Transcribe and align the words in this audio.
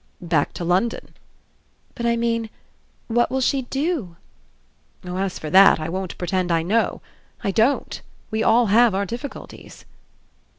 "Back 0.19 0.53
to 0.53 0.65
London." 0.65 1.13
"But 1.93 2.07
I 2.07 2.15
mean 2.15 2.49
what 3.07 3.29
will 3.29 3.39
she 3.39 3.61
do?" 3.61 4.15
"Oh 5.05 5.17
as 5.17 5.37
for 5.37 5.51
that 5.51 5.79
I 5.79 5.89
won't 5.89 6.17
pretend 6.17 6.51
I 6.51 6.63
know. 6.63 7.03
I 7.43 7.51
don't. 7.51 8.01
We 8.31 8.41
all 8.41 8.65
have 8.65 8.95
our 8.95 9.05
difficulties." 9.05 9.85